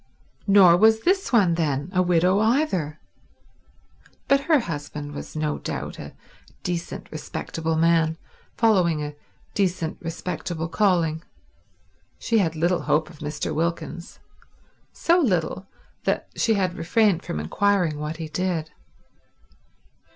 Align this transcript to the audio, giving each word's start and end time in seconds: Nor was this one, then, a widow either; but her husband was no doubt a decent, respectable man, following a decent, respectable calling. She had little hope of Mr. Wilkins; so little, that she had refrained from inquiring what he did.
Nor 0.47 0.77
was 0.77 1.01
this 1.01 1.31
one, 1.31 1.53
then, 1.53 1.91
a 1.93 2.01
widow 2.01 2.39
either; 2.39 2.99
but 4.27 4.39
her 4.45 4.61
husband 4.61 5.11
was 5.11 5.35
no 5.35 5.59
doubt 5.59 5.99
a 5.99 6.15
decent, 6.63 7.07
respectable 7.11 7.75
man, 7.75 8.17
following 8.57 9.03
a 9.03 9.15
decent, 9.53 9.99
respectable 10.01 10.67
calling. 10.67 11.21
She 12.17 12.39
had 12.39 12.55
little 12.55 12.81
hope 12.81 13.11
of 13.11 13.19
Mr. 13.19 13.53
Wilkins; 13.53 14.17
so 14.91 15.19
little, 15.19 15.67
that 16.05 16.29
she 16.35 16.55
had 16.55 16.73
refrained 16.79 17.21
from 17.21 17.39
inquiring 17.39 17.99
what 17.99 18.17
he 18.17 18.27
did. 18.27 18.71